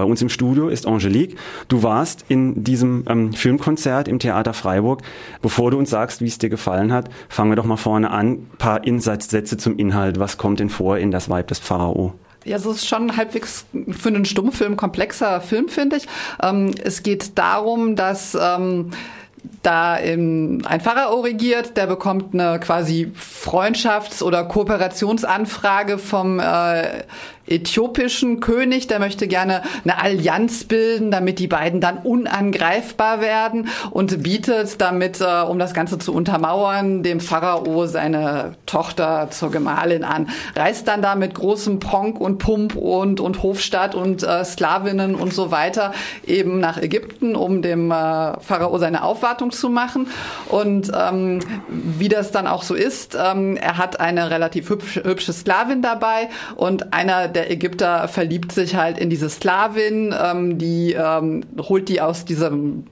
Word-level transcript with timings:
bei 0.00 0.06
uns 0.06 0.22
im 0.22 0.30
Studio 0.30 0.70
ist 0.70 0.86
Angelique. 0.86 1.36
Du 1.68 1.82
warst 1.82 2.24
in 2.28 2.64
diesem 2.64 3.04
ähm, 3.06 3.34
Filmkonzert 3.34 4.08
im 4.08 4.18
Theater 4.18 4.54
Freiburg. 4.54 5.02
Bevor 5.42 5.70
du 5.70 5.76
uns 5.76 5.90
sagst, 5.90 6.22
wie 6.22 6.26
es 6.26 6.38
dir 6.38 6.48
gefallen 6.48 6.90
hat, 6.90 7.10
fangen 7.28 7.50
wir 7.50 7.56
doch 7.56 7.66
mal 7.66 7.76
vorne 7.76 8.10
an. 8.10 8.30
Ein 8.30 8.50
paar 8.56 8.82
Insatzsätze 8.82 9.58
zum 9.58 9.76
Inhalt. 9.76 10.18
Was 10.18 10.38
kommt 10.38 10.58
denn 10.58 10.70
vor 10.70 10.96
in 10.96 11.10
Das 11.10 11.28
Weib 11.28 11.48
des 11.48 11.58
Pharao? 11.58 12.14
Ja, 12.46 12.56
es 12.56 12.64
ist 12.64 12.88
schon 12.88 13.14
halbwegs 13.18 13.66
für 13.90 14.08
einen 14.08 14.24
Stummfilm 14.24 14.78
komplexer 14.78 15.42
Film, 15.42 15.68
finde 15.68 15.96
ich. 15.96 16.06
Ähm, 16.42 16.74
es 16.82 17.02
geht 17.02 17.38
darum, 17.38 17.94
dass 17.94 18.34
ähm, 18.40 18.92
da 19.62 19.94
ein 19.94 20.80
Pharao 20.82 21.20
regiert, 21.20 21.76
der 21.76 21.86
bekommt 21.86 22.32
eine 22.32 22.58
quasi 22.58 23.12
Freundschafts- 23.14 24.22
oder 24.22 24.44
Kooperationsanfrage 24.44 25.98
vom 25.98 26.40
äh, 26.40 27.02
äthiopischen 27.50 28.40
König, 28.40 28.86
der 28.86 28.98
möchte 29.00 29.26
gerne 29.28 29.62
eine 29.84 30.00
Allianz 30.00 30.64
bilden, 30.64 31.10
damit 31.10 31.38
die 31.38 31.48
beiden 31.48 31.80
dann 31.80 31.98
unangreifbar 31.98 33.20
werden 33.20 33.68
und 33.90 34.22
bietet 34.22 34.80
damit, 34.80 35.20
äh, 35.20 35.42
um 35.42 35.58
das 35.58 35.74
Ganze 35.74 35.98
zu 35.98 36.14
untermauern, 36.14 37.02
dem 37.02 37.20
Pharao 37.20 37.86
seine 37.86 38.54
Tochter 38.66 39.28
zur 39.30 39.50
Gemahlin 39.50 40.04
an. 40.04 40.28
Reist 40.54 40.86
dann 40.88 41.02
da 41.02 41.14
mit 41.14 41.34
großem 41.34 41.80
Pronk 41.80 42.20
und 42.20 42.38
Pump 42.38 42.76
und, 42.76 43.20
und 43.20 43.42
Hofstadt 43.42 43.94
und 43.94 44.22
äh, 44.22 44.44
Sklavinnen 44.44 45.14
und 45.14 45.34
so 45.34 45.50
weiter 45.50 45.92
eben 46.26 46.60
nach 46.60 46.78
Ägypten, 46.78 47.34
um 47.34 47.62
dem 47.62 47.90
äh, 47.90 47.94
Pharao 48.40 48.78
seine 48.78 49.02
Aufwartung 49.02 49.50
zu 49.50 49.68
machen. 49.68 50.06
Und 50.48 50.90
ähm, 50.94 51.40
wie 51.68 52.08
das 52.08 52.30
dann 52.30 52.46
auch 52.46 52.62
so 52.62 52.74
ist, 52.74 53.16
ähm, 53.20 53.56
er 53.56 53.76
hat 53.78 53.98
eine 54.00 54.30
relativ 54.30 54.70
hübsch, 54.70 55.00
hübsche 55.02 55.32
Sklavin 55.32 55.82
dabei 55.82 56.28
und 56.56 56.92
einer 56.92 57.28
der 57.28 57.39
der 57.40 57.50
Ägypter 57.50 58.06
verliebt 58.06 58.52
sich 58.52 58.74
halt 58.74 58.98
in 58.98 59.08
diese 59.08 59.30
Sklavin, 59.30 60.14
ähm, 60.22 60.58
die 60.58 60.92
ähm, 60.92 61.42
holt 61.58 61.88
die 61.88 62.02
aus 62.02 62.26
diesem 62.26 62.84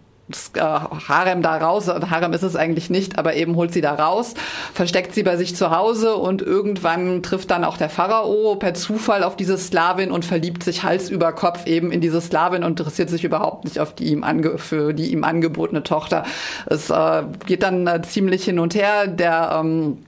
äh, 0.55 0.61
Harem 0.61 1.43
da 1.43 1.59
raus. 1.59 1.87
Harem 1.87 2.33
ist 2.33 2.43
es 2.43 2.57
eigentlich 2.57 2.89
nicht, 2.89 3.19
aber 3.19 3.35
eben 3.35 3.57
holt 3.57 3.75
sie 3.75 3.83
da 3.83 3.93
raus, 3.93 4.33
versteckt 4.73 5.15
sie 5.15 5.23
bei 5.23 5.37
sich 5.37 5.55
zu 5.55 5.71
Hause 5.71 6.17
und 6.17 6.41
irgendwann 6.41 7.23
trifft 7.23 7.51
dann 7.51 7.63
auch 7.63 7.77
der 7.77 7.91
Pharao 7.91 8.57
per 8.57 8.73
Zufall 8.73 9.23
auf 9.23 9.37
diese 9.37 9.59
Sklavin 9.59 10.11
und 10.11 10.25
verliebt 10.25 10.63
sich 10.63 10.83
Hals 10.83 11.11
über 11.11 11.33
Kopf 11.33 11.67
eben 11.67 11.93
in 11.93 12.01
diese 12.01 12.23
Sklavin 12.23 12.65
und 12.65 12.71
interessiert 12.71 13.11
sich 13.11 13.25
überhaupt 13.25 13.65
nicht 13.65 13.79
auf 13.81 13.95
die 13.95 14.13
ihm 14.13 14.25
ange 14.25 14.57
für 14.57 14.95
die 14.95 15.13
ihm 15.13 15.25
angebotene 15.25 15.83
Tochter. 15.83 16.25
Es 16.65 16.89
äh, 16.89 17.23
geht 17.45 17.63
dann 17.63 17.87
äh, 17.87 18.01
ziemlich 18.01 18.45
hin 18.45 18.59
und 18.59 18.75
her. 18.75 19.09
Der 19.09 19.61
ähm, 19.61 19.99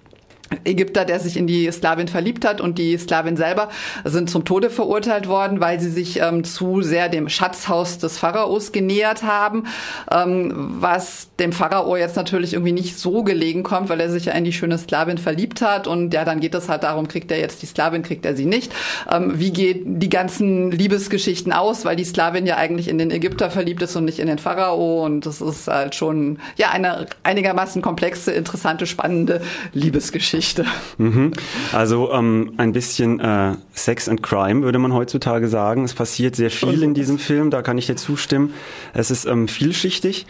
Ägypter, 0.64 1.04
der 1.04 1.20
sich 1.20 1.36
in 1.36 1.46
die 1.46 1.70
Sklavin 1.70 2.08
verliebt 2.08 2.44
hat 2.44 2.60
und 2.60 2.76
die 2.76 2.98
Sklavin 2.98 3.36
selber 3.36 3.68
sind 4.04 4.28
zum 4.28 4.44
Tode 4.44 4.68
verurteilt 4.68 5.28
worden, 5.28 5.60
weil 5.60 5.78
sie 5.78 5.90
sich 5.90 6.20
ähm, 6.20 6.42
zu 6.42 6.82
sehr 6.82 7.08
dem 7.08 7.28
Schatzhaus 7.28 7.98
des 7.98 8.18
Pharaos 8.18 8.72
genähert 8.72 9.22
haben, 9.22 9.64
ähm, 10.10 10.52
was 10.80 11.28
dem 11.38 11.52
Pharao 11.52 11.96
jetzt 11.96 12.16
natürlich 12.16 12.54
irgendwie 12.54 12.72
nicht 12.72 12.98
so 12.98 13.22
gelegen 13.22 13.62
kommt, 13.62 13.88
weil 13.90 14.00
er 14.00 14.10
sich 14.10 14.24
ja 14.24 14.32
in 14.32 14.44
die 14.44 14.52
schöne 14.52 14.76
Sklavin 14.76 15.18
verliebt 15.18 15.62
hat 15.62 15.86
und 15.86 16.12
ja, 16.12 16.24
dann 16.24 16.40
geht 16.40 16.54
es 16.56 16.68
halt 16.68 16.82
darum, 16.82 17.06
kriegt 17.06 17.30
er 17.30 17.38
jetzt 17.38 17.62
die 17.62 17.66
Sklavin, 17.66 18.02
kriegt 18.02 18.26
er 18.26 18.34
sie 18.34 18.46
nicht. 18.46 18.72
Ähm, 19.10 19.38
wie 19.38 19.52
geht 19.52 19.82
die 19.84 20.10
ganzen 20.10 20.72
Liebesgeschichten 20.72 21.52
aus, 21.52 21.84
weil 21.84 21.94
die 21.94 22.04
Sklavin 22.04 22.44
ja 22.46 22.56
eigentlich 22.56 22.88
in 22.88 22.98
den 22.98 23.12
Ägypter 23.12 23.50
verliebt 23.50 23.82
ist 23.82 23.94
und 23.94 24.04
nicht 24.04 24.18
in 24.18 24.26
den 24.26 24.38
Pharao 24.38 25.04
und 25.04 25.26
das 25.26 25.40
ist 25.40 25.68
halt 25.68 25.94
schon 25.94 26.40
ja 26.56 26.70
eine 26.70 27.06
einigermaßen 27.22 27.82
komplexe, 27.82 28.32
interessante, 28.32 28.86
spannende 28.86 29.40
Liebesgeschichte. 29.72 30.39
Geschichte. 30.40 30.64
Mhm. 30.96 31.32
Also 31.72 32.12
ähm, 32.12 32.54
ein 32.56 32.72
bisschen 32.72 33.20
äh, 33.20 33.56
Sex 33.74 34.08
and 34.08 34.22
Crime 34.22 34.62
würde 34.62 34.78
man 34.78 34.94
heutzutage 34.94 35.48
sagen. 35.48 35.84
Es 35.84 35.92
passiert 35.92 36.34
sehr 36.34 36.50
viel 36.50 36.82
in 36.82 36.94
diesem 36.94 37.18
Film, 37.18 37.50
da 37.50 37.60
kann 37.60 37.76
ich 37.76 37.86
dir 37.86 37.96
zustimmen. 37.96 38.54
Es 38.94 39.10
ist 39.10 39.26
ähm, 39.26 39.48
vielschichtig. 39.48 40.26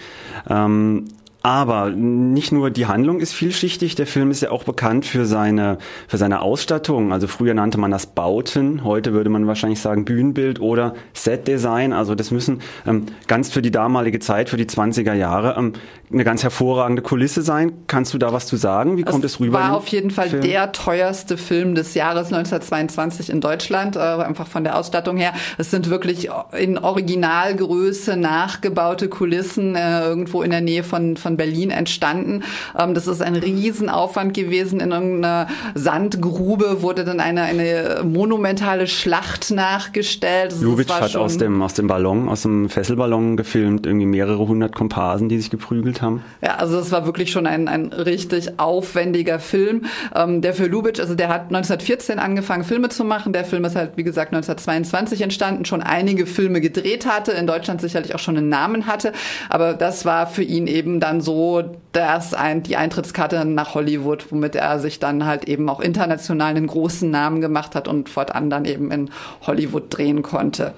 Ähm, 0.48 1.05
aber 1.42 1.91
nicht 1.91 2.52
nur 2.52 2.70
die 2.70 2.86
Handlung 2.86 3.20
ist 3.20 3.33
vielschichtig, 3.33 3.94
der 3.94 4.06
Film 4.06 4.30
ist 4.30 4.42
ja 4.42 4.50
auch 4.50 4.64
bekannt 4.64 5.06
für 5.06 5.25
seine, 5.25 5.78
für 6.06 6.19
seine 6.19 6.42
Ausstattung. 6.42 7.12
Also 7.12 7.26
früher 7.28 7.54
nannte 7.54 7.78
man 7.78 7.91
das 7.91 8.06
Bauten, 8.06 8.84
heute 8.84 9.12
würde 9.12 9.31
man 9.31 9.47
wahrscheinlich 9.47 9.81
sagen 9.81 10.04
Bühnenbild 10.04 10.60
oder 10.60 10.94
Setdesign. 11.14 11.92
Also 11.92 12.14
das 12.14 12.31
müssen 12.31 12.60
ähm, 12.87 13.06
ganz 13.26 13.50
für 13.50 13.62
die 13.62 13.70
damalige 13.70 14.19
Zeit, 14.19 14.50
für 14.50 14.56
die 14.56 14.66
20er 14.66 15.14
Jahre, 15.14 15.54
ähm, 15.59 15.72
eine 16.12 16.25
ganz 16.25 16.42
hervorragende 16.42 17.03
Kulisse 17.03 17.43
sein. 17.43 17.72
Kannst 17.87 18.12
du 18.12 18.19
da 18.19 18.32
was 18.32 18.47
zu 18.47 18.56
sagen? 18.56 18.97
Wie 18.97 19.03
kommt 19.03 19.25
es, 19.25 19.34
es 19.34 19.41
rüber? 19.41 19.60
War 19.60 19.76
auf 19.76 19.87
jeden 19.88 20.10
Fall 20.10 20.28
Film? 20.28 20.43
der 20.43 20.72
teuerste 20.72 21.37
Film 21.37 21.75
des 21.75 21.94
Jahres 21.94 22.32
1922 22.32 23.31
in 23.31 23.41
Deutschland, 23.41 23.97
äh, 23.97 24.00
einfach 24.00 24.47
von 24.47 24.64
der 24.64 24.76
Ausstattung 24.76 25.16
her. 25.16 25.32
Es 25.56 25.70
sind 25.70 25.88
wirklich 25.88 26.28
in 26.59 26.78
Originalgröße 26.78 28.16
nachgebaute 28.16 29.09
Kulissen 29.09 29.76
äh, 29.76 30.03
irgendwo 30.03 30.43
in 30.43 30.50
der 30.50 30.60
Nähe 30.60 30.82
von, 30.82 31.16
von 31.16 31.29
Berlin 31.36 31.70
entstanden. 31.70 32.42
Ähm, 32.78 32.94
das 32.94 33.06
ist 33.06 33.22
ein 33.22 33.36
Riesenaufwand 33.36 34.34
gewesen. 34.34 34.80
In 34.80 34.92
irgendeiner 34.92 35.48
Sandgrube 35.74 36.82
wurde 36.82 37.04
dann 37.04 37.20
eine, 37.20 37.42
eine 37.42 38.02
monumentale 38.04 38.86
Schlacht 38.86 39.50
nachgestellt. 39.50 40.54
Lubitsch 40.60 40.90
hat 40.90 41.16
aus 41.16 41.38
dem, 41.38 41.62
aus 41.62 41.74
dem 41.74 41.86
Ballon, 41.86 42.28
aus 42.28 42.42
dem 42.42 42.69
Fesselballon 42.69 43.36
gefilmt, 43.36 43.86
irgendwie 43.86 44.06
mehrere 44.06 44.46
hundert 44.46 44.74
Komparsen, 44.74 45.28
die 45.28 45.38
sich 45.38 45.50
geprügelt 45.50 46.02
haben. 46.02 46.22
Ja, 46.42 46.56
also 46.56 46.78
es 46.78 46.92
war 46.92 47.06
wirklich 47.06 47.30
schon 47.30 47.46
ein, 47.46 47.69
ein 47.69 47.92
richtig 47.92 48.58
aufwendiger 48.58 49.38
Film. 49.38 49.86
Ähm, 50.14 50.40
der 50.40 50.54
für 50.54 50.66
Lubitsch, 50.66 51.00
also 51.00 51.14
der 51.14 51.28
hat 51.28 51.46
1914 51.46 52.19
angefangen, 52.19 52.64
Filme 52.64 52.88
zu 52.88 53.04
machen. 53.04 53.32
Der 53.32 53.44
Film 53.44 53.64
ist 53.64 53.76
halt, 53.76 53.92
wie 53.96 54.04
gesagt, 54.04 54.32
1922 54.32 55.22
entstanden, 55.22 55.64
schon 55.64 55.82
einige 55.82 56.26
Filme 56.26 56.60
gedreht 56.60 57.06
hatte, 57.06 57.32
in 57.32 57.46
Deutschland 57.46 57.80
sicherlich 57.80 58.14
auch 58.14 58.19
schon 58.19 58.36
einen 58.36 58.48
Namen 58.48 58.86
hatte. 58.86 59.12
Aber 59.48 59.74
das 59.74 60.04
war 60.04 60.26
für 60.26 60.42
ihn 60.42 60.66
eben 60.66 61.00
dann 61.00 61.19
so, 61.20 61.62
dass 61.92 62.34
ein, 62.34 62.62
die 62.62 62.76
Eintrittskarte 62.76 63.44
nach 63.44 63.75
Hollywood, 63.75 64.26
womit 64.31 64.56
er 64.56 64.78
sich 64.78 64.98
dann 64.98 65.26
halt 65.26 65.44
eben 65.44 65.69
auch 65.69 65.81
international 65.81 66.50
einen 66.50 66.66
großen 66.66 67.10
Namen 67.10 67.41
gemacht 67.41 67.75
hat 67.75 67.88
und 67.88 68.08
fortan 68.08 68.50
dann 68.50 68.64
eben 68.64 68.91
in 68.91 69.10
Hollywood 69.47 69.84
drehen 69.88 70.22
konnte. 70.22 70.75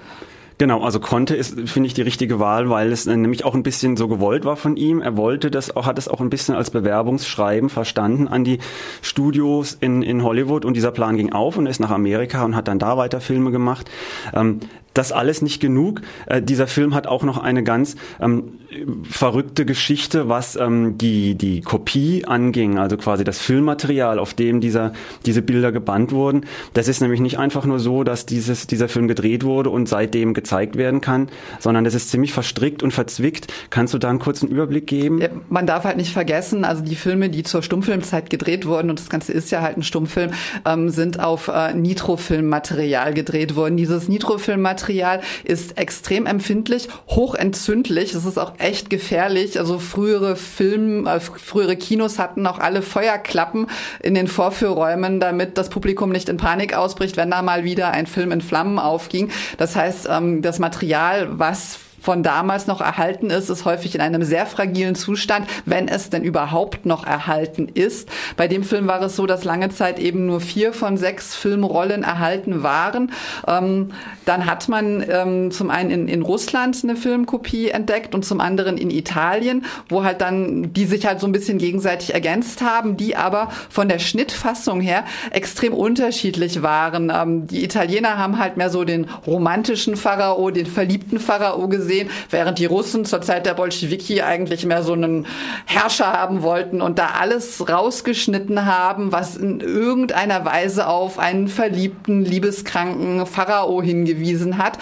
Genau, 0.59 0.81
also 0.81 0.99
konnte 0.99 1.35
ist, 1.35 1.59
finde 1.69 1.87
ich, 1.87 1.93
die 1.93 2.03
richtige 2.03 2.39
Wahl, 2.39 2.69
weil 2.69 2.91
es 2.91 3.07
äh, 3.07 3.17
nämlich 3.17 3.43
auch 3.43 3.55
ein 3.55 3.63
bisschen 3.63 3.97
so 3.97 4.07
gewollt 4.07 4.45
war 4.45 4.55
von 4.55 4.77
ihm. 4.77 5.01
Er 5.01 5.17
wollte 5.17 5.49
das 5.49 5.75
auch, 5.75 5.85
hat 5.85 5.97
es 5.97 6.07
auch 6.07 6.21
ein 6.21 6.29
bisschen 6.29 6.55
als 6.55 6.69
Bewerbungsschreiben 6.69 7.69
verstanden 7.69 8.27
an 8.27 8.43
die 8.43 8.59
Studios 9.01 9.75
in, 9.79 10.03
in 10.03 10.23
Hollywood 10.23 10.63
und 10.63 10.75
dieser 10.75 10.91
Plan 10.91 11.17
ging 11.17 11.33
auf 11.33 11.57
und 11.57 11.65
er 11.65 11.71
ist 11.71 11.79
nach 11.79 11.89
Amerika 11.89 12.45
und 12.45 12.55
hat 12.55 12.67
dann 12.67 12.79
da 12.79 12.97
weiter 12.97 13.19
Filme 13.19 13.51
gemacht. 13.51 13.89
Ähm, 14.33 14.59
das 14.93 15.11
alles 15.11 15.41
nicht 15.41 15.59
genug. 15.59 16.01
Äh, 16.25 16.41
dieser 16.41 16.67
Film 16.67 16.93
hat 16.93 17.07
auch 17.07 17.23
noch 17.23 17.37
eine 17.37 17.63
ganz 17.63 17.95
ähm, 18.21 18.59
verrückte 19.09 19.65
Geschichte, 19.65 20.29
was 20.29 20.55
ähm, 20.55 20.97
die, 20.97 21.35
die 21.35 21.61
Kopie 21.61 22.25
anging, 22.25 22.77
also 22.77 22.97
quasi 22.97 23.23
das 23.23 23.39
Filmmaterial, 23.39 24.19
auf 24.19 24.33
dem 24.33 24.61
dieser, 24.61 24.93
diese 25.25 25.41
Bilder 25.41 25.71
gebannt 25.71 26.11
wurden. 26.11 26.45
Das 26.73 26.87
ist 26.87 27.01
nämlich 27.01 27.19
nicht 27.19 27.39
einfach 27.39 27.65
nur 27.65 27.79
so, 27.79 28.03
dass 28.03 28.25
dieses, 28.25 28.67
dieser 28.67 28.89
Film 28.89 29.07
gedreht 29.07 29.43
wurde 29.43 29.69
und 29.69 29.89
seitdem 29.89 30.33
gezeigt 30.33 30.75
werden 30.75 31.01
kann, 31.01 31.29
sondern 31.59 31.83
das 31.83 31.93
ist 31.93 32.09
ziemlich 32.09 32.33
verstrickt 32.33 32.83
und 32.83 32.91
verzwickt. 32.91 33.51
Kannst 33.69 33.93
du 33.93 33.97
da 33.97 34.09
einen 34.09 34.19
kurzen 34.19 34.47
Überblick 34.47 34.87
geben? 34.87 35.19
Ja, 35.19 35.29
man 35.49 35.67
darf 35.67 35.83
halt 35.83 35.97
nicht 35.97 36.13
vergessen, 36.13 36.65
also 36.65 36.83
die 36.83 36.95
Filme, 36.95 37.29
die 37.29 37.43
zur 37.43 37.63
Stummfilmzeit 37.63 38.29
gedreht 38.29 38.65
wurden, 38.65 38.89
und 38.89 38.99
das 38.99 39.09
Ganze 39.09 39.33
ist 39.33 39.51
ja 39.51 39.61
halt 39.61 39.77
ein 39.77 39.83
Stummfilm, 39.83 40.31
ähm, 40.65 40.89
sind 40.89 41.19
auf 41.19 41.47
äh, 41.47 41.73
Nitrofilmmaterial 41.73 43.13
gedreht 43.13 43.55
worden. 43.55 43.77
Dieses 43.77 44.07
Nitrofilmmaterial 44.07 44.82
Material 44.83 45.21
ist 45.45 45.77
extrem 45.77 46.25
empfindlich, 46.25 46.89
hochentzündlich. 47.07 48.13
Es 48.13 48.25
ist 48.25 48.37
auch 48.37 48.59
echt 48.59 48.89
gefährlich. 48.89 49.57
Also 49.57 49.79
frühere 49.79 50.35
Film, 50.35 51.07
äh, 51.07 51.21
frühere 51.21 51.77
Kinos 51.77 52.19
hatten 52.19 52.45
auch 52.45 52.59
alle 52.59 52.81
Feuerklappen 52.81 53.67
in 54.01 54.13
den 54.13 54.27
Vorführräumen, 54.27 55.21
damit 55.21 55.57
das 55.57 55.69
Publikum 55.69 56.09
nicht 56.09 56.27
in 56.27 56.35
Panik 56.35 56.75
ausbricht, 56.75 57.15
wenn 57.15 57.31
da 57.31 57.41
mal 57.41 57.63
wieder 57.63 57.91
ein 57.91 58.07
Film 58.07 58.33
in 58.33 58.41
Flammen 58.41 58.77
aufging. 58.77 59.31
Das 59.57 59.77
heißt, 59.77 60.09
ähm, 60.11 60.41
das 60.41 60.59
Material, 60.59 61.29
was 61.39 61.79
von 62.03 62.21
damals 62.21 62.67
noch 62.67 62.81
erhalten 62.81 63.29
ist, 63.29 63.49
ist 63.49 63.63
häufig 63.63 63.95
in 63.95 64.01
einem 64.01 64.23
sehr 64.23 64.45
fragilen 64.45 64.93
Zustand, 64.93 65.47
wenn 65.65 65.87
es 65.87 66.09
denn 66.09 66.23
überhaupt 66.23 66.85
noch 66.85 67.07
erhalten 67.07 67.69
ist. 67.73 68.09
Bei 68.35 68.49
dem 68.49 68.63
Film 68.63 68.87
war 68.87 69.01
es 69.01 69.15
so, 69.15 69.25
dass 69.25 69.45
lange 69.45 69.69
Zeit 69.69 69.99
eben 69.99 70.25
nur 70.25 70.41
vier 70.41 70.73
von 70.73 70.97
sechs 70.97 71.33
Filmrollen 71.33 72.03
erhalten 72.03 72.61
waren. 72.61 73.13
Ähm, 73.47 73.91
dann 74.25 74.45
hat 74.45 74.67
man 74.67 75.01
ähm, 75.09 75.51
zum 75.51 75.69
einen 75.69 75.91
in, 75.91 76.07
in 76.09 76.21
Russland 76.23 76.77
eine 76.83 76.97
Filmkopie 76.97 77.69
entdeckt 77.69 78.13
und 78.13 78.25
zum 78.25 78.41
anderen 78.41 78.77
in 78.77 78.91
Italien, 78.91 79.63
wo 79.87 80.03
halt 80.03 80.19
dann 80.19 80.73
die 80.73 80.85
sich 80.85 81.05
halt 81.05 81.21
so 81.21 81.27
ein 81.27 81.31
bisschen 81.31 81.57
gegenseitig 81.57 82.13
ergänzt 82.13 82.61
haben, 82.61 82.97
die 82.97 83.15
aber 83.15 83.49
von 83.69 83.87
der 83.87 83.99
Schnittfassung 83.99 84.81
her 84.81 85.05
extrem 85.31 85.73
unterschiedlich 85.73 86.61
waren. 86.61 87.13
Ähm, 87.15 87.47
die 87.47 87.63
Italiener 87.63 88.17
haben 88.17 88.39
halt 88.39 88.57
mehr 88.57 88.69
so 88.69 88.83
den 88.83 89.07
romantischen 89.25 89.95
Pharao, 89.95 90.51
den 90.51 90.65
verliebten 90.65 91.21
Pharao 91.21 91.69
gesehen 91.69 91.92
sehen, 91.93 92.09
während 92.29 92.57
die 92.57 92.65
Russen 92.65 93.05
zur 93.05 93.21
Zeit 93.21 93.45
der 93.45 93.53
Bolschewiki 93.53 94.21
eigentlich 94.21 94.65
mehr 94.65 94.83
so 94.83 94.93
einen 94.93 95.27
Herrscher 95.65 96.11
haben 96.11 96.41
wollten 96.41 96.81
und 96.81 96.97
da 96.97 97.11
alles 97.19 97.69
rausgeschnitten 97.69 98.65
haben, 98.65 99.11
was 99.11 99.35
in 99.35 99.59
irgendeiner 99.59 100.43
Weise 100.43 100.87
auf 100.87 101.19
einen 101.19 101.47
verliebten, 101.47 102.25
liebeskranken 102.25 103.25
Pharao 103.25 103.81
hingewiesen 103.81 104.57
hat. 104.57 104.79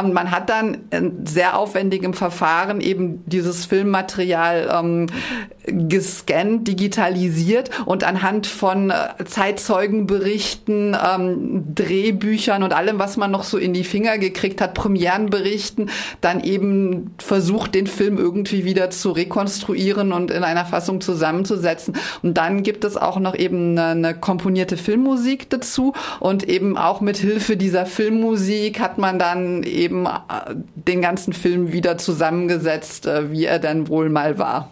Und 0.00 0.12
man 0.12 0.30
hat 0.30 0.50
dann 0.50 0.78
in 0.90 1.26
sehr 1.26 1.56
aufwendigem 1.56 2.14
Verfahren 2.14 2.80
eben 2.80 3.22
dieses 3.26 3.66
Filmmaterial 3.66 4.68
ähm, 4.72 5.06
gescannt, 5.66 6.66
digitalisiert 6.66 7.70
und 7.84 8.04
anhand 8.04 8.46
von 8.46 8.90
äh, 8.90 9.24
Zeitzeugenberichten, 9.24 10.96
ähm, 10.96 11.74
Drehbüchern 11.74 12.62
und 12.62 12.72
allem, 12.72 12.98
was 12.98 13.16
man 13.16 13.30
noch 13.30 13.44
so 13.44 13.58
in 13.58 13.72
die 13.72 13.84
Finger 13.84 14.18
gekriegt 14.18 14.60
hat, 14.60 14.74
Premierenberichten, 14.74 15.90
dann 16.20 16.40
eben 16.48 17.14
versucht, 17.18 17.74
den 17.74 17.86
Film 17.86 18.18
irgendwie 18.18 18.64
wieder 18.64 18.90
zu 18.90 19.10
rekonstruieren 19.12 20.12
und 20.12 20.30
in 20.30 20.42
einer 20.42 20.64
Fassung 20.64 21.00
zusammenzusetzen. 21.00 21.94
Und 22.22 22.38
dann 22.38 22.62
gibt 22.62 22.84
es 22.84 22.96
auch 22.96 23.20
noch 23.20 23.34
eben 23.34 23.78
eine, 23.78 24.08
eine 24.08 24.14
komponierte 24.14 24.76
Filmmusik 24.76 25.50
dazu 25.50 25.92
und 26.20 26.48
eben 26.48 26.76
auch 26.76 27.00
mit 27.00 27.18
Hilfe 27.18 27.56
dieser 27.56 27.86
Filmmusik 27.86 28.80
hat 28.80 28.98
man 28.98 29.18
dann 29.18 29.62
eben 29.62 30.06
äh, 30.06 30.54
den 30.74 31.02
ganzen 31.02 31.32
Film 31.32 31.72
wieder 31.72 31.98
zusammengesetzt, 31.98 33.06
äh, 33.06 33.30
wie 33.30 33.44
er 33.44 33.58
dann 33.58 33.88
wohl 33.88 34.08
mal 34.08 34.38
war. 34.38 34.70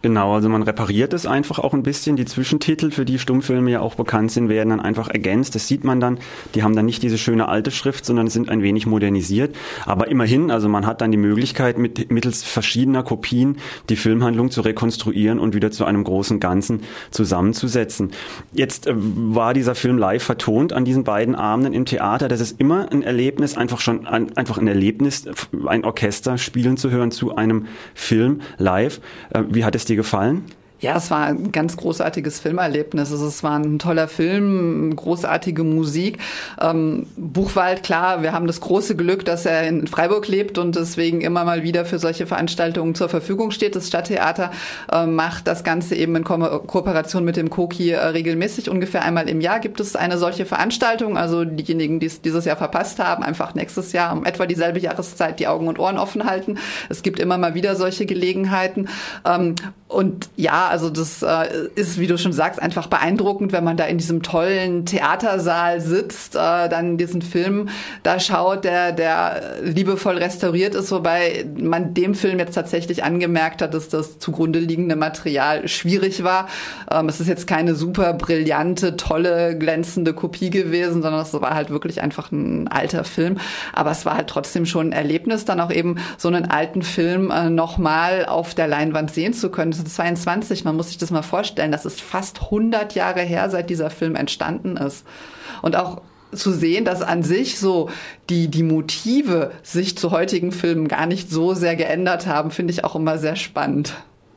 Genau, 0.00 0.34
also 0.34 0.48
man 0.48 0.62
repariert 0.62 1.12
es 1.12 1.26
einfach 1.26 1.58
auch 1.58 1.74
ein 1.74 1.82
bisschen. 1.82 2.14
Die 2.14 2.24
Zwischentitel, 2.24 2.92
für 2.92 3.04
die 3.04 3.18
Stummfilme 3.18 3.72
ja 3.72 3.80
auch 3.80 3.96
bekannt 3.96 4.30
sind, 4.30 4.48
werden 4.48 4.70
dann 4.70 4.80
einfach 4.80 5.08
ergänzt. 5.08 5.56
Das 5.56 5.66
sieht 5.66 5.82
man 5.82 5.98
dann. 5.98 6.18
Die 6.54 6.62
haben 6.62 6.76
dann 6.76 6.86
nicht 6.86 7.02
diese 7.02 7.18
schöne 7.18 7.48
alte 7.48 7.72
Schrift, 7.72 8.06
sondern 8.06 8.28
sind 8.28 8.48
ein 8.48 8.62
wenig 8.62 8.86
modernisiert. 8.86 9.56
Aber 9.86 10.06
immerhin, 10.06 10.52
also 10.52 10.68
man 10.68 10.86
hat 10.86 11.00
dann 11.00 11.10
die 11.10 11.18
Möglichkeit, 11.18 11.78
mit, 11.78 12.12
mittels 12.12 12.44
verschiedener 12.44 13.02
Kopien 13.02 13.56
die 13.88 13.96
Filmhandlung 13.96 14.52
zu 14.52 14.60
rekonstruieren 14.60 15.40
und 15.40 15.56
wieder 15.56 15.72
zu 15.72 15.84
einem 15.84 16.04
großen 16.04 16.38
Ganzen 16.38 16.82
zusammenzusetzen. 17.10 18.12
Jetzt 18.52 18.86
äh, 18.86 18.92
war 18.94 19.52
dieser 19.52 19.74
Film 19.74 19.98
live 19.98 20.22
vertont 20.22 20.72
an 20.72 20.84
diesen 20.84 21.02
beiden 21.02 21.34
Abenden 21.34 21.72
im 21.72 21.86
Theater. 21.86 22.28
Das 22.28 22.40
ist 22.40 22.60
immer 22.60 22.92
ein 22.92 23.02
Erlebnis, 23.02 23.56
einfach 23.56 23.80
schon 23.80 24.06
ein, 24.06 24.36
einfach 24.36 24.58
ein 24.58 24.68
Erlebnis, 24.68 25.24
ein 25.66 25.84
Orchester 25.84 26.38
spielen 26.38 26.76
zu 26.76 26.92
hören 26.92 27.10
zu 27.10 27.34
einem 27.34 27.66
Film 27.94 28.42
live. 28.58 29.00
Äh, 29.30 29.42
wie 29.50 29.64
hat 29.64 29.74
es 29.74 29.87
dir 29.88 29.96
gefallen? 29.96 30.44
Ja, 30.80 30.96
es 30.96 31.10
war 31.10 31.26
ein 31.26 31.50
ganz 31.50 31.76
großartiges 31.76 32.38
Filmerlebnis. 32.38 33.10
Also 33.10 33.26
es 33.26 33.42
war 33.42 33.58
ein 33.58 33.80
toller 33.80 34.06
Film, 34.06 34.94
großartige 34.94 35.64
Musik. 35.64 36.18
Ähm, 36.60 37.06
Buchwald, 37.16 37.82
klar, 37.82 38.22
wir 38.22 38.32
haben 38.32 38.46
das 38.46 38.60
große 38.60 38.94
Glück, 38.94 39.24
dass 39.24 39.44
er 39.44 39.66
in 39.66 39.88
Freiburg 39.88 40.28
lebt 40.28 40.56
und 40.56 40.76
deswegen 40.76 41.20
immer 41.20 41.44
mal 41.44 41.64
wieder 41.64 41.84
für 41.84 41.98
solche 41.98 42.28
Veranstaltungen 42.28 42.94
zur 42.94 43.08
Verfügung 43.08 43.50
steht. 43.50 43.74
Das 43.74 43.88
Stadttheater 43.88 44.52
äh, 44.92 45.04
macht 45.06 45.48
das 45.48 45.64
Ganze 45.64 45.96
eben 45.96 46.14
in 46.14 46.22
Ko 46.22 46.38
Kooperation 46.38 47.24
mit 47.24 47.36
dem 47.36 47.50
Koki 47.50 47.90
äh, 47.90 47.98
regelmäßig. 47.98 48.70
Ungefähr 48.70 49.02
einmal 49.02 49.28
im 49.28 49.40
Jahr 49.40 49.58
gibt 49.58 49.80
es 49.80 49.96
eine 49.96 50.16
solche 50.16 50.46
Veranstaltung. 50.46 51.18
Also 51.18 51.44
diejenigen, 51.44 51.98
die 51.98 52.06
es 52.06 52.20
dieses 52.22 52.44
Jahr 52.44 52.56
verpasst 52.56 53.00
haben, 53.00 53.24
einfach 53.24 53.54
nächstes 53.56 53.92
Jahr 53.92 54.12
um 54.12 54.24
etwa 54.24 54.46
dieselbe 54.46 54.78
Jahreszeit 54.78 55.40
die 55.40 55.48
Augen 55.48 55.66
und 55.66 55.80
Ohren 55.80 55.98
offen 55.98 56.24
halten. 56.24 56.58
Es 56.88 57.02
gibt 57.02 57.18
immer 57.18 57.36
mal 57.36 57.54
wieder 57.54 57.74
solche 57.74 58.06
Gelegenheiten. 58.06 58.88
Ähm, 59.26 59.56
und 59.88 60.28
ja, 60.36 60.67
also 60.68 60.90
das 60.90 61.22
äh, 61.22 61.68
ist, 61.74 61.98
wie 61.98 62.06
du 62.06 62.18
schon 62.18 62.32
sagst, 62.32 62.60
einfach 62.60 62.86
beeindruckend, 62.86 63.52
wenn 63.52 63.64
man 63.64 63.76
da 63.76 63.84
in 63.84 63.98
diesem 63.98 64.22
tollen 64.22 64.84
Theatersaal 64.84 65.80
sitzt, 65.80 66.34
äh, 66.34 66.68
dann 66.68 66.98
diesen 66.98 67.22
Film 67.22 67.68
da 68.02 68.20
schaut, 68.20 68.64
der, 68.64 68.92
der 68.92 69.40
liebevoll 69.62 70.18
restauriert 70.18 70.74
ist, 70.74 70.90
wobei 70.92 71.46
man 71.58 71.94
dem 71.94 72.14
Film 72.14 72.38
jetzt 72.38 72.54
tatsächlich 72.54 73.04
angemerkt 73.04 73.62
hat, 73.62 73.74
dass 73.74 73.88
das 73.88 74.18
zugrunde 74.18 74.58
liegende 74.58 74.96
Material 74.96 75.66
schwierig 75.68 76.22
war. 76.24 76.48
Ähm, 76.90 77.08
es 77.08 77.20
ist 77.20 77.28
jetzt 77.28 77.46
keine 77.46 77.74
super 77.74 78.12
brillante, 78.14 78.96
tolle, 78.96 79.56
glänzende 79.58 80.12
Kopie 80.12 80.50
gewesen, 80.50 81.02
sondern 81.02 81.22
es 81.22 81.32
war 81.32 81.54
halt 81.54 81.70
wirklich 81.70 82.02
einfach 82.02 82.30
ein 82.32 82.68
alter 82.68 83.04
Film. 83.04 83.38
Aber 83.72 83.90
es 83.90 84.04
war 84.04 84.16
halt 84.16 84.28
trotzdem 84.28 84.66
schon 84.66 84.88
ein 84.88 84.92
Erlebnis, 84.92 85.44
dann 85.44 85.60
auch 85.60 85.70
eben 85.70 85.96
so 86.16 86.28
einen 86.28 86.50
alten 86.50 86.82
Film 86.82 87.30
äh, 87.30 87.50
nochmal 87.50 88.26
auf 88.26 88.54
der 88.54 88.68
Leinwand 88.68 89.12
sehen 89.12 89.32
zu 89.32 89.50
können. 89.50 89.72
1922, 90.58 90.64
man 90.64 90.76
muss 90.76 90.88
sich 90.88 90.98
das 90.98 91.10
mal 91.10 91.22
vorstellen, 91.22 91.72
das 91.72 91.86
ist 91.86 92.00
fast 92.00 92.42
100 92.42 92.94
Jahre 92.94 93.20
her, 93.20 93.50
seit 93.50 93.70
dieser 93.70 93.90
Film 93.90 94.14
entstanden 94.14 94.76
ist. 94.76 95.04
Und 95.62 95.76
auch 95.76 96.02
zu 96.32 96.52
sehen, 96.52 96.84
dass 96.84 97.02
an 97.02 97.22
sich 97.22 97.58
so 97.58 97.90
die, 98.28 98.48
die 98.48 98.62
Motive 98.62 99.52
sich 99.62 99.96
zu 99.96 100.10
heutigen 100.10 100.52
Filmen 100.52 100.88
gar 100.88 101.06
nicht 101.06 101.30
so 101.30 101.54
sehr 101.54 101.76
geändert 101.76 102.26
haben, 102.26 102.50
finde 102.50 102.72
ich 102.72 102.84
auch 102.84 102.96
immer 102.96 103.18
sehr 103.18 103.36
spannend. 103.36 103.94